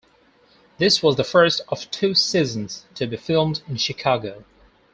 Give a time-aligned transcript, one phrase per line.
[0.79, 4.43] This was the first of two seasons to be filmed in Chicago.